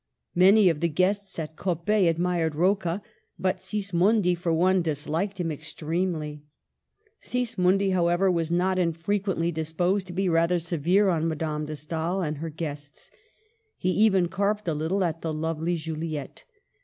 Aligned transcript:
Many 0.33 0.67
of 0.67 0.79
the 0.79 0.89
guests 0.89 1.37
at 1.37 1.55
Coppet 1.55 2.09
admired 2.09 2.55
Rocca, 2.55 3.03
but 3.37 3.61
Sis 3.61 3.91
mondi, 3.91 4.33
for 4.35 4.51
one, 4.51 4.81
disliked 4.81 5.39
him 5.39 5.51
extremely. 5.51 6.41
Sis 7.19 7.53
mondi, 7.55 7.91
however, 7.93 8.31
was 8.31 8.49
not 8.49 8.79
unfrequently 8.79 9.51
disposed 9.51 10.07
to 10.07 10.13
be 10.13 10.27
rather 10.27 10.57
severe 10.57 11.09
on 11.09 11.27
Madame 11.27 11.67
de 11.67 11.75
Stael 11.75 12.21
and 12.21 12.39
her 12.39 12.49
guests; 12.49 13.11
he 13.77 13.91
even 13.91 14.27
carped 14.27 14.67
a 14.67 14.73
little 14.73 15.03
at 15.03 15.21
the 15.21 15.31
lovely 15.31 15.75
Juli 15.77 16.17
ette. 16.17 16.45